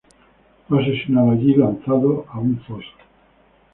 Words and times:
Fue 0.67 0.81
asesinado 0.81 1.29
allí 1.29 1.51
y 1.51 1.57
lanzado 1.57 2.25
en 2.33 2.39
un 2.39 2.61
foso. 2.61 2.87